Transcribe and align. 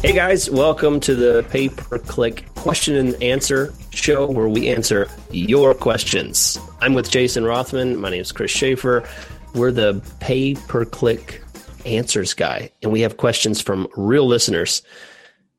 Hey 0.00 0.12
guys, 0.12 0.48
welcome 0.48 1.00
to 1.00 1.16
the 1.16 1.44
pay 1.50 1.68
per 1.68 1.98
click 1.98 2.44
question 2.54 2.94
and 2.94 3.20
answer 3.20 3.74
show 3.90 4.30
where 4.30 4.48
we 4.48 4.68
answer 4.68 5.08
your 5.32 5.74
questions. 5.74 6.56
I'm 6.80 6.94
with 6.94 7.10
Jason 7.10 7.42
Rothman. 7.42 7.96
My 7.96 8.08
name 8.10 8.20
is 8.20 8.30
Chris 8.30 8.52
Schaefer. 8.52 9.02
We're 9.56 9.72
the 9.72 10.00
pay 10.20 10.54
per 10.54 10.84
click 10.84 11.42
answers 11.84 12.32
guy, 12.32 12.70
and 12.80 12.92
we 12.92 13.00
have 13.00 13.16
questions 13.16 13.60
from 13.60 13.88
real 13.96 14.24
listeners. 14.24 14.82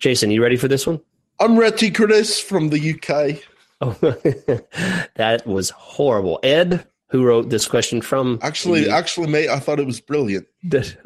Jason, 0.00 0.30
you 0.30 0.42
ready 0.42 0.56
for 0.56 0.68
this 0.68 0.86
one? 0.86 1.00
I'm 1.40 1.58
ready, 1.58 1.90
Curtis 1.90 2.38
from 2.38 2.68
the 2.68 2.92
UK. 2.92 3.42
Oh, 3.80 3.92
that 5.14 5.46
was 5.46 5.70
horrible. 5.70 6.40
Ed, 6.42 6.86
who 7.08 7.24
wrote 7.24 7.50
this 7.50 7.68
question 7.68 8.00
from 8.00 8.38
actually 8.42 8.84
the, 8.84 8.90
actually 8.90 9.28
mate 9.28 9.48
i 9.48 9.58
thought 9.58 9.78
it 9.78 9.86
was 9.86 10.00
brilliant. 10.00 10.46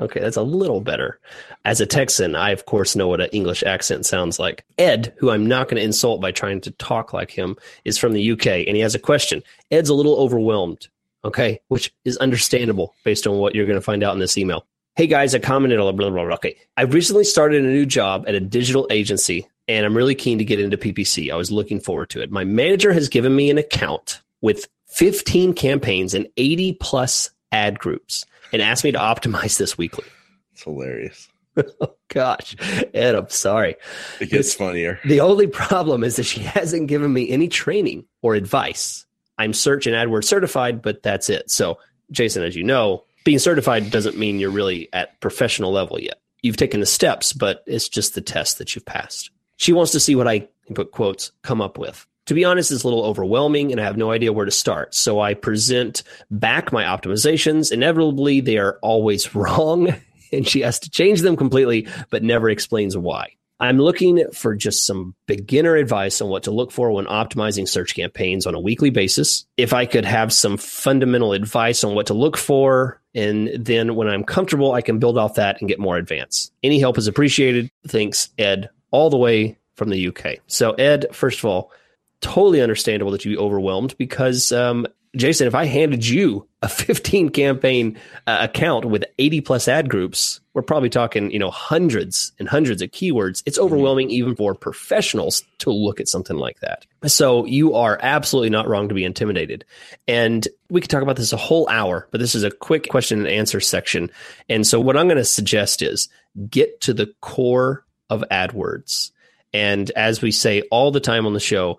Okay 0.00 0.20
that's 0.20 0.36
a 0.36 0.42
little 0.42 0.80
better. 0.80 1.18
As 1.64 1.80
a 1.80 1.86
texan 1.86 2.36
i 2.36 2.50
of 2.50 2.66
course 2.66 2.94
know 2.96 3.08
what 3.08 3.20
an 3.20 3.28
english 3.32 3.62
accent 3.62 4.06
sounds 4.06 4.38
like. 4.38 4.64
Ed 4.78 5.12
who 5.18 5.30
i'm 5.30 5.46
not 5.46 5.68
going 5.68 5.76
to 5.76 5.84
insult 5.84 6.20
by 6.20 6.30
trying 6.30 6.60
to 6.62 6.70
talk 6.72 7.12
like 7.12 7.30
him 7.30 7.56
is 7.84 7.98
from 7.98 8.12
the 8.12 8.32
uk 8.32 8.46
and 8.46 8.76
he 8.76 8.80
has 8.80 8.94
a 8.94 9.00
question. 9.00 9.42
Ed's 9.70 9.88
a 9.88 9.94
little 9.94 10.16
overwhelmed 10.16 10.88
okay 11.24 11.60
which 11.68 11.92
is 12.04 12.16
understandable 12.18 12.94
based 13.04 13.26
on 13.26 13.38
what 13.38 13.54
you're 13.54 13.66
going 13.66 13.78
to 13.78 13.82
find 13.82 14.02
out 14.04 14.14
in 14.14 14.20
this 14.20 14.38
email. 14.38 14.66
Hey 14.94 15.06
guys 15.06 15.34
i 15.34 15.38
commented 15.38 15.80
on 15.80 15.96
blah 15.96 16.10
blah 16.10 16.24
blah. 16.24 16.34
Okay 16.34 16.56
i've 16.76 16.94
recently 16.94 17.24
started 17.24 17.64
a 17.64 17.68
new 17.68 17.86
job 17.86 18.24
at 18.28 18.34
a 18.34 18.40
digital 18.40 18.86
agency 18.90 19.48
and 19.66 19.84
i'm 19.84 19.96
really 19.96 20.14
keen 20.14 20.38
to 20.38 20.44
get 20.44 20.60
into 20.60 20.76
ppc 20.76 21.32
i 21.32 21.36
was 21.36 21.50
looking 21.50 21.80
forward 21.80 22.10
to 22.10 22.22
it. 22.22 22.30
My 22.30 22.44
manager 22.44 22.92
has 22.92 23.08
given 23.08 23.34
me 23.34 23.50
an 23.50 23.58
account 23.58 24.22
with 24.40 24.68
15 24.88 25.54
campaigns 25.54 26.14
and 26.14 26.28
80 26.36 26.74
plus 26.74 27.30
ad 27.52 27.78
groups 27.78 28.24
and 28.52 28.62
asked 28.62 28.84
me 28.84 28.92
to 28.92 28.98
optimize 28.98 29.58
this 29.58 29.78
weekly. 29.78 30.04
It's 30.52 30.64
hilarious. 30.64 31.28
oh 31.80 31.94
gosh, 32.08 32.56
Ed, 32.94 33.14
I'm 33.14 33.28
sorry. 33.28 33.76
It 34.20 34.30
gets 34.30 34.48
it's, 34.48 34.54
funnier. 34.54 35.00
The 35.04 35.20
only 35.20 35.46
problem 35.46 36.04
is 36.04 36.16
that 36.16 36.24
she 36.24 36.40
hasn't 36.40 36.88
given 36.88 37.12
me 37.12 37.30
any 37.30 37.48
training 37.48 38.06
or 38.22 38.34
advice. 38.34 39.06
I'm 39.38 39.52
search 39.52 39.86
and 39.86 39.94
AdWords 39.94 40.24
certified, 40.24 40.82
but 40.82 41.02
that's 41.02 41.30
it. 41.30 41.50
So, 41.50 41.78
Jason, 42.10 42.42
as 42.42 42.56
you 42.56 42.64
know, 42.64 43.04
being 43.24 43.38
certified 43.38 43.90
doesn't 43.90 44.18
mean 44.18 44.40
you're 44.40 44.50
really 44.50 44.88
at 44.92 45.20
professional 45.20 45.70
level 45.70 46.00
yet. 46.00 46.20
You've 46.42 46.56
taken 46.56 46.80
the 46.80 46.86
steps, 46.86 47.32
but 47.32 47.62
it's 47.66 47.88
just 47.88 48.14
the 48.14 48.20
test 48.20 48.58
that 48.58 48.74
you've 48.74 48.86
passed. 48.86 49.30
She 49.56 49.72
wants 49.72 49.92
to 49.92 50.00
see 50.00 50.14
what 50.14 50.28
I 50.28 50.48
put 50.74 50.92
quotes 50.92 51.32
come 51.42 51.60
up 51.60 51.78
with 51.78 52.06
to 52.28 52.34
be 52.34 52.44
honest, 52.44 52.70
it's 52.70 52.82
a 52.82 52.86
little 52.86 53.06
overwhelming 53.06 53.72
and 53.72 53.80
I 53.80 53.84
have 53.84 53.96
no 53.96 54.10
idea 54.10 54.34
where 54.34 54.44
to 54.44 54.50
start. 54.50 54.94
So 54.94 55.18
I 55.18 55.32
present 55.32 56.02
back 56.30 56.72
my 56.72 56.84
optimizations. 56.84 57.72
Inevitably, 57.72 58.42
they 58.42 58.58
are 58.58 58.78
always 58.82 59.34
wrong 59.34 59.94
and 60.30 60.46
she 60.46 60.60
has 60.60 60.78
to 60.80 60.90
change 60.90 61.22
them 61.22 61.36
completely, 61.36 61.88
but 62.10 62.22
never 62.22 62.50
explains 62.50 62.98
why. 62.98 63.32
I'm 63.60 63.78
looking 63.78 64.30
for 64.30 64.54
just 64.54 64.84
some 64.84 65.14
beginner 65.26 65.74
advice 65.76 66.20
on 66.20 66.28
what 66.28 66.42
to 66.42 66.50
look 66.50 66.70
for 66.70 66.92
when 66.92 67.06
optimizing 67.06 67.66
search 67.66 67.94
campaigns 67.94 68.46
on 68.46 68.54
a 68.54 68.60
weekly 68.60 68.90
basis. 68.90 69.46
If 69.56 69.72
I 69.72 69.86
could 69.86 70.04
have 70.04 70.30
some 70.30 70.58
fundamental 70.58 71.32
advice 71.32 71.82
on 71.82 71.94
what 71.94 72.08
to 72.08 72.14
look 72.14 72.36
for, 72.36 73.00
and 73.14 73.48
then 73.58 73.94
when 73.94 74.06
I'm 74.06 74.22
comfortable, 74.22 74.74
I 74.74 74.82
can 74.82 74.98
build 74.98 75.16
off 75.16 75.36
that 75.36 75.60
and 75.60 75.68
get 75.68 75.80
more 75.80 75.96
advanced. 75.96 76.52
Any 76.62 76.78
help 76.78 76.98
is 76.98 77.08
appreciated. 77.08 77.70
Thanks, 77.86 78.28
Ed, 78.38 78.68
all 78.90 79.08
the 79.08 79.16
way 79.16 79.56
from 79.76 79.88
the 79.88 80.08
UK. 80.08 80.40
So, 80.46 80.72
Ed, 80.72 81.06
first 81.12 81.38
of 81.38 81.46
all, 81.46 81.72
totally 82.20 82.60
understandable 82.60 83.12
that 83.12 83.24
you'd 83.24 83.36
be 83.36 83.38
overwhelmed 83.38 83.96
because 83.98 84.52
um, 84.52 84.86
Jason, 85.16 85.46
if 85.46 85.54
I 85.54 85.64
handed 85.64 86.06
you 86.06 86.46
a 86.62 86.68
15 86.68 87.30
campaign 87.30 87.98
uh, 88.26 88.38
account 88.40 88.84
with 88.84 89.04
80 89.18 89.40
plus 89.40 89.68
ad 89.68 89.88
groups, 89.88 90.40
we're 90.54 90.62
probably 90.62 90.90
talking, 90.90 91.30
you 91.30 91.38
know, 91.38 91.50
hundreds 91.50 92.32
and 92.38 92.48
hundreds 92.48 92.82
of 92.82 92.90
keywords. 92.90 93.42
It's 93.46 93.58
overwhelming 93.58 94.10
even 94.10 94.34
for 94.36 94.54
professionals 94.54 95.44
to 95.58 95.70
look 95.70 96.00
at 96.00 96.08
something 96.08 96.36
like 96.36 96.60
that. 96.60 96.86
So 97.06 97.44
you 97.46 97.74
are 97.74 97.98
absolutely 98.02 98.50
not 98.50 98.68
wrong 98.68 98.88
to 98.88 98.94
be 98.94 99.04
intimidated. 99.04 99.64
And 100.06 100.46
we 100.68 100.80
could 100.80 100.90
talk 100.90 101.02
about 101.02 101.16
this 101.16 101.32
a 101.32 101.36
whole 101.36 101.68
hour, 101.68 102.08
but 102.10 102.20
this 102.20 102.34
is 102.34 102.42
a 102.42 102.50
quick 102.50 102.88
question 102.88 103.20
and 103.20 103.28
answer 103.28 103.60
section. 103.60 104.10
And 104.48 104.66
so 104.66 104.80
what 104.80 104.96
I'm 104.96 105.06
going 105.06 105.16
to 105.18 105.24
suggest 105.24 105.80
is 105.80 106.08
get 106.50 106.80
to 106.82 106.92
the 106.92 107.12
core 107.20 107.84
of 108.10 108.24
AdWords. 108.30 109.12
And 109.54 109.90
as 109.92 110.20
we 110.20 110.30
say 110.30 110.62
all 110.70 110.90
the 110.90 111.00
time 111.00 111.24
on 111.24 111.32
the 111.34 111.40
show, 111.40 111.78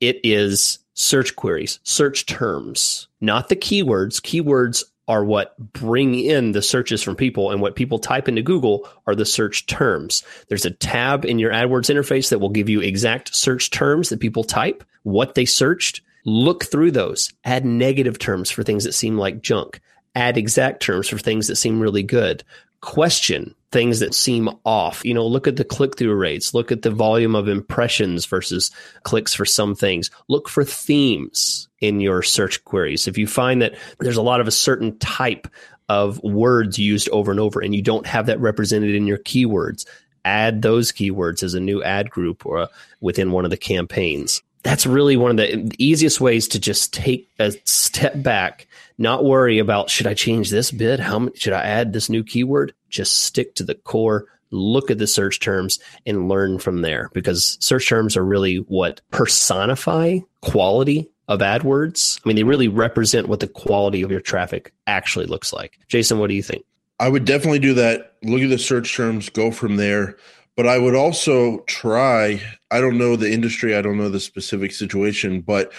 it 0.00 0.20
is 0.24 0.78
search 0.94 1.36
queries, 1.36 1.78
search 1.82 2.26
terms, 2.26 3.08
not 3.20 3.48
the 3.48 3.56
keywords. 3.56 4.20
Keywords 4.20 4.84
are 5.08 5.24
what 5.24 5.58
bring 5.72 6.14
in 6.14 6.52
the 6.52 6.62
searches 6.62 7.02
from 7.02 7.16
people, 7.16 7.50
and 7.50 7.60
what 7.60 7.74
people 7.74 7.98
type 7.98 8.28
into 8.28 8.42
Google 8.42 8.88
are 9.06 9.14
the 9.14 9.24
search 9.24 9.66
terms. 9.66 10.22
There's 10.48 10.64
a 10.64 10.70
tab 10.70 11.24
in 11.24 11.38
your 11.38 11.52
AdWords 11.52 11.92
interface 11.92 12.30
that 12.30 12.38
will 12.38 12.50
give 12.50 12.68
you 12.68 12.80
exact 12.80 13.34
search 13.34 13.70
terms 13.70 14.08
that 14.08 14.20
people 14.20 14.44
type, 14.44 14.84
what 15.02 15.34
they 15.34 15.44
searched. 15.44 16.02
Look 16.24 16.64
through 16.64 16.92
those, 16.92 17.32
add 17.44 17.64
negative 17.64 18.18
terms 18.18 18.50
for 18.50 18.62
things 18.62 18.84
that 18.84 18.92
seem 18.92 19.16
like 19.16 19.40
junk, 19.40 19.80
add 20.14 20.36
exact 20.36 20.82
terms 20.82 21.08
for 21.08 21.18
things 21.18 21.48
that 21.48 21.56
seem 21.56 21.80
really 21.80 22.02
good 22.02 22.44
question 22.80 23.54
things 23.72 24.00
that 24.00 24.14
seem 24.14 24.48
off. 24.64 25.04
You 25.04 25.14
know, 25.14 25.26
look 25.26 25.46
at 25.46 25.56
the 25.56 25.64
click 25.64 25.96
through 25.96 26.14
rates, 26.14 26.54
look 26.54 26.72
at 26.72 26.82
the 26.82 26.90
volume 26.90 27.34
of 27.34 27.48
impressions 27.48 28.26
versus 28.26 28.70
clicks 29.04 29.34
for 29.34 29.44
some 29.44 29.74
things. 29.74 30.10
Look 30.28 30.48
for 30.48 30.64
themes 30.64 31.68
in 31.80 32.00
your 32.00 32.22
search 32.22 32.64
queries. 32.64 33.06
If 33.06 33.16
you 33.16 33.26
find 33.26 33.62
that 33.62 33.74
there's 34.00 34.16
a 34.16 34.22
lot 34.22 34.40
of 34.40 34.48
a 34.48 34.52
certain 34.52 34.98
type 34.98 35.48
of 35.88 36.22
words 36.22 36.78
used 36.78 37.08
over 37.10 37.30
and 37.30 37.40
over 37.40 37.60
and 37.60 37.74
you 37.74 37.82
don't 37.82 38.06
have 38.06 38.26
that 38.26 38.40
represented 38.40 38.94
in 38.94 39.06
your 39.06 39.18
keywords, 39.18 39.86
add 40.24 40.62
those 40.62 40.92
keywords 40.92 41.42
as 41.42 41.54
a 41.54 41.60
new 41.60 41.82
ad 41.82 42.10
group 42.10 42.44
or 42.44 42.58
a, 42.58 42.68
within 43.00 43.32
one 43.32 43.44
of 43.44 43.50
the 43.50 43.56
campaigns. 43.56 44.42
That's 44.62 44.86
really 44.86 45.16
one 45.16 45.30
of 45.32 45.36
the 45.38 45.72
easiest 45.78 46.20
ways 46.20 46.48
to 46.48 46.58
just 46.58 46.92
take 46.92 47.30
a 47.38 47.52
step 47.64 48.22
back 48.22 48.66
not 49.00 49.24
worry 49.24 49.58
about 49.58 49.88
should 49.88 50.06
I 50.06 50.12
change 50.12 50.50
this 50.50 50.70
bit? 50.70 51.00
How 51.00 51.30
should 51.34 51.54
I 51.54 51.62
add 51.62 51.92
this 51.92 52.10
new 52.10 52.22
keyword? 52.22 52.74
Just 52.90 53.22
stick 53.22 53.54
to 53.54 53.64
the 53.64 53.74
core, 53.74 54.26
look 54.50 54.90
at 54.90 54.98
the 54.98 55.06
search 55.06 55.40
terms 55.40 55.80
and 56.04 56.28
learn 56.28 56.58
from 56.58 56.82
there 56.82 57.10
because 57.14 57.56
search 57.60 57.88
terms 57.88 58.14
are 58.14 58.24
really 58.24 58.56
what 58.56 59.00
personify 59.10 60.18
quality 60.42 61.08
of 61.28 61.40
AdWords. 61.40 62.20
I 62.22 62.28
mean, 62.28 62.36
they 62.36 62.42
really 62.42 62.68
represent 62.68 63.26
what 63.26 63.40
the 63.40 63.48
quality 63.48 64.02
of 64.02 64.10
your 64.10 64.20
traffic 64.20 64.70
actually 64.86 65.26
looks 65.26 65.50
like. 65.50 65.78
Jason, 65.88 66.18
what 66.18 66.28
do 66.28 66.34
you 66.34 66.42
think? 66.42 66.66
I 66.98 67.08
would 67.08 67.24
definitely 67.24 67.60
do 67.60 67.72
that. 67.74 68.16
Look 68.22 68.42
at 68.42 68.50
the 68.50 68.58
search 68.58 68.94
terms, 68.94 69.30
go 69.30 69.50
from 69.50 69.76
there. 69.76 70.18
But 70.60 70.68
I 70.68 70.76
would 70.76 70.94
also 70.94 71.60
try, 71.60 72.42
I 72.70 72.82
don't 72.82 72.98
know 72.98 73.16
the 73.16 73.32
industry, 73.32 73.74
I 73.74 73.80
don't 73.80 73.96
know 73.96 74.10
the 74.10 74.20
specific 74.20 74.72
situation, 74.72 75.40
but 75.40 75.72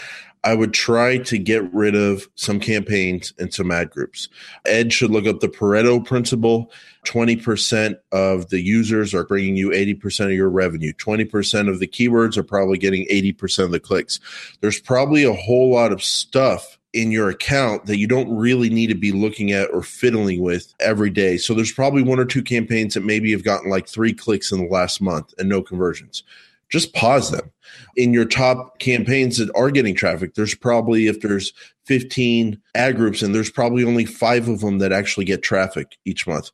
I 0.43 0.55
would 0.55 0.73
try 0.73 1.19
to 1.19 1.37
get 1.37 1.71
rid 1.71 1.93
of 1.93 2.27
some 2.33 2.59
campaigns 2.59 3.31
and 3.37 3.53
some 3.53 3.69
ad 3.69 3.91
groups. 3.91 4.27
Ed 4.65 4.91
should 4.91 5.11
look 5.11 5.27
up 5.27 5.39
the 5.39 5.49
Pareto 5.49 6.03
principle. 6.03 6.71
20% 7.05 7.95
of 8.11 8.49
the 8.49 8.59
users 8.59 9.13
are 9.13 9.23
bringing 9.23 9.55
you 9.55 9.69
80% 9.69 10.25
of 10.25 10.31
your 10.31 10.49
revenue. 10.49 10.93
20% 10.93 11.69
of 11.69 11.77
the 11.77 11.87
keywords 11.87 12.35
are 12.35 12.41
probably 12.41 12.79
getting 12.79 13.05
80% 13.05 13.65
of 13.65 13.71
the 13.71 13.79
clicks. 13.79 14.19
There's 14.61 14.81
probably 14.81 15.23
a 15.23 15.33
whole 15.33 15.69
lot 15.69 15.91
of 15.91 16.01
stuff 16.01 16.79
in 16.93 17.11
your 17.11 17.29
account 17.29 17.85
that 17.85 17.97
you 17.97 18.07
don't 18.07 18.35
really 18.35 18.69
need 18.69 18.87
to 18.87 18.95
be 18.95 19.11
looking 19.11 19.51
at 19.51 19.69
or 19.71 19.81
fiddling 19.81 20.41
with 20.41 20.73
every 20.79 21.09
day. 21.09 21.37
So 21.37 21.53
there's 21.53 21.71
probably 21.71 22.03
one 22.03 22.19
or 22.19 22.25
two 22.25 22.43
campaigns 22.43 22.93
that 22.93 23.05
maybe 23.05 23.31
have 23.31 23.45
gotten 23.45 23.69
like 23.69 23.87
three 23.87 24.13
clicks 24.13 24.51
in 24.51 24.59
the 24.59 24.69
last 24.69 25.01
month 25.01 25.33
and 25.37 25.47
no 25.47 25.61
conversions 25.61 26.23
just 26.71 26.93
pause 26.93 27.29
them. 27.29 27.51
In 27.95 28.13
your 28.13 28.25
top 28.25 28.79
campaigns 28.79 29.37
that 29.37 29.53
are 29.55 29.69
getting 29.69 29.93
traffic, 29.93 30.33
there's 30.33 30.55
probably, 30.55 31.07
if 31.07 31.21
there's 31.21 31.53
15 31.85 32.59
ad 32.73 32.95
groups 32.95 33.21
and 33.21 33.35
there's 33.35 33.51
probably 33.51 33.83
only 33.83 34.05
five 34.05 34.47
of 34.47 34.61
them 34.61 34.79
that 34.79 34.93
actually 34.93 35.25
get 35.25 35.43
traffic 35.43 35.97
each 36.05 36.25
month, 36.25 36.51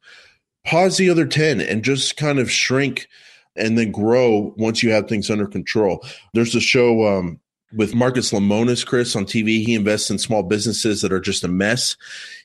pause 0.65 0.97
the 0.97 1.09
other 1.09 1.25
10 1.25 1.61
and 1.61 1.83
just 1.83 2.17
kind 2.17 2.39
of 2.39 2.51
shrink 2.51 3.07
and 3.55 3.77
then 3.77 3.91
grow 3.91 4.53
once 4.57 4.83
you 4.83 4.91
have 4.91 5.07
things 5.07 5.29
under 5.29 5.47
control. 5.47 6.03
There's 6.33 6.55
a 6.55 6.59
show, 6.59 7.07
um, 7.07 7.39
with 7.73 7.93
Marcus 7.93 8.31
Lemonis, 8.31 8.85
Chris, 8.85 9.15
on 9.15 9.25
TV. 9.25 9.65
He 9.65 9.75
invests 9.75 10.09
in 10.09 10.17
small 10.17 10.43
businesses 10.43 11.01
that 11.01 11.11
are 11.11 11.19
just 11.19 11.43
a 11.43 11.49
mess. 11.49 11.97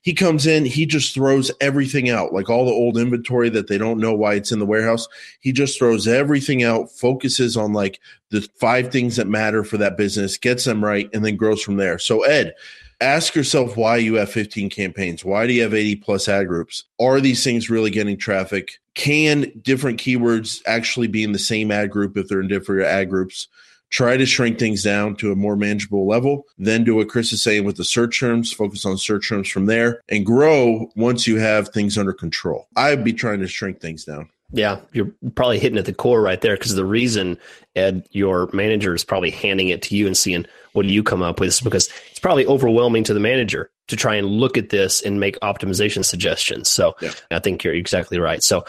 He 0.03 0.15
comes 0.15 0.47
in, 0.47 0.65
he 0.65 0.85
just 0.85 1.15
throws 1.15 1.51
everything 1.61 2.11
out, 2.11 2.33
like 2.33 2.51
all 2.51 2.65
the 2.65 2.73
old 2.73 2.99
inventory 2.99 3.49
that 3.51 3.69
they 3.69 3.79
don't 3.79 4.01
know 4.01 4.15
why 4.15 4.35
it's 4.35 4.51
in 4.51 4.59
the 4.59 4.67
warehouse. 4.67 5.07
He 5.41 5.53
just 5.53 5.79
throws 5.79 6.09
everything 6.09 6.65
out, 6.65 6.91
focuses 6.91 7.57
on 7.57 7.73
like 7.73 8.01
the 8.31 8.41
five 8.59 8.91
things 8.91 9.17
that 9.17 9.29
matter 9.29 9.63
for 9.63 9.77
that 9.79 9.97
business, 9.97 10.37
gets 10.37 10.65
them 10.65 10.85
right, 10.85 11.09
and 11.13 11.25
then 11.25 11.37
grows 11.37 11.63
from 11.63 11.77
there. 11.77 11.99
So, 11.99 12.23
Ed, 12.23 12.55
ask 13.01 13.35
yourself 13.35 13.77
why 13.77 13.99
you 13.99 14.15
have 14.15 14.31
15 14.31 14.71
campaigns. 14.71 15.25
Why 15.25 15.47
do 15.47 15.53
you 15.53 15.63
have 15.63 15.75
80 15.75 15.97
plus 15.97 16.29
ad 16.29 16.49
groups? 16.49 16.85
Are 17.01 17.21
these 17.21 17.45
things 17.45 17.71
really 17.71 17.91
getting 17.91 18.17
traffic? 18.17 18.81
Can 18.95 19.53
different 19.63 20.01
keywords 20.01 20.63
actually 20.67 21.07
be 21.07 21.23
in 21.23 21.33
the 21.33 21.39
same 21.39 21.71
ad 21.71 21.91
group 21.91 22.17
if 22.17 22.27
they're 22.27 22.41
in 22.41 22.49
different 22.49 22.83
ad 22.83 23.09
groups? 23.09 23.47
Try 23.93 24.17
to 24.17 24.27
shrink 24.27 24.59
things 24.59 24.83
down 24.83 25.15
to 25.17 25.31
a 25.31 25.37
more 25.37 25.55
manageable 25.55 26.07
level. 26.07 26.47
Then 26.59 26.83
do 26.83 26.97
what 26.97 27.09
Chris 27.09 27.33
is 27.33 27.43
saying 27.43 27.65
with 27.65 27.77
the 27.77 27.85
search 27.85 28.19
terms, 28.19 28.53
focus 28.53 28.85
on 28.85 28.99
search 28.99 29.29
terms 29.29 29.49
from 29.49 29.67
there 29.67 30.03
and 30.09 30.27
grow 30.27 30.91
once 30.97 31.27
you 31.27 31.39
have 31.39 31.69
things 31.69 31.97
under 31.97 32.13
control. 32.13 32.67
I'd 32.75 33.05
be 33.05 33.13
trying 33.13 33.41
to 33.41 33.47
shrink 33.47 33.81
things 33.81 34.05
down. 34.05 34.29
Yeah, 34.55 34.81
you're 34.93 35.11
probably 35.35 35.59
hitting 35.59 35.79
at 35.79 35.87
the 35.87 35.95
core 35.95 36.21
right 36.21 36.41
there 36.41 36.57
because 36.57 36.75
the 36.75 36.85
reason 36.85 37.39
Ed, 37.75 38.07
your 38.11 38.51
manager 38.53 38.95
is 38.95 39.05
probably 39.05 39.31
handing 39.31 39.69
it 39.69 39.81
to 39.83 39.97
you 39.97 40.07
and 40.07 40.17
seeing 40.17 40.45
what 40.73 40.83
do 40.83 40.93
you 40.93 41.03
come 41.03 41.23
up 41.23 41.41
with 41.41 41.49
is 41.49 41.61
because 41.61 41.89
it's 42.11 42.19
probably 42.19 42.47
overwhelming 42.47 43.05
to 43.05 43.15
the 43.15 43.21
manager 43.21 43.71
to 43.89 43.97
try 43.97 44.15
and 44.15 44.27
look 44.27 44.59
at 44.59 44.69
this 44.69 45.03
and 45.03 45.21
make 45.21 45.39
optimization 45.41 46.05
suggestions. 46.05 46.71
So 46.71 46.95
yeah. 47.01 47.13
I 47.31 47.39
think 47.39 47.65
you're 47.65 47.75
exactly 47.75 48.19
right. 48.19 48.43
So 48.43 48.65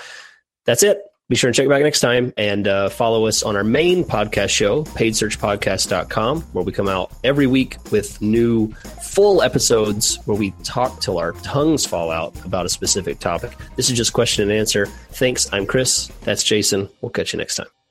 that's 0.65 0.83
it. 0.83 1.01
Be 1.29 1.37
sure 1.37 1.47
and 1.47 1.55
check 1.55 1.69
back 1.69 1.81
next 1.81 2.01
time 2.01 2.33
and 2.37 2.67
uh, 2.67 2.89
follow 2.89 3.27
us 3.27 3.43
on 3.43 3.55
our 3.55 3.63
main 3.63 4.03
podcast 4.03 4.49
show, 4.49 4.83
paidsearchpodcast.com, 4.83 6.41
where 6.41 6.65
we 6.65 6.71
come 6.71 6.89
out 6.89 7.11
every 7.23 7.47
week 7.47 7.77
with 7.91 8.21
new 8.21 8.71
full 9.03 9.41
episodes 9.41 10.17
where 10.25 10.37
we 10.37 10.51
talk 10.63 10.99
till 10.99 11.17
our 11.17 11.31
tongues 11.43 11.85
fall 11.85 12.11
out 12.11 12.35
about 12.45 12.65
a 12.65 12.69
specific 12.69 13.19
topic. 13.19 13.51
This 13.77 13.89
is 13.89 13.97
just 13.97 14.11
question 14.11 14.43
and 14.43 14.51
answer. 14.51 14.85
Thanks. 15.11 15.51
I'm 15.53 15.65
Chris. 15.65 16.07
That's 16.23 16.43
Jason. 16.43 16.89
We'll 17.01 17.09
catch 17.09 17.31
you 17.33 17.37
next 17.37 17.55
time. 17.55 17.82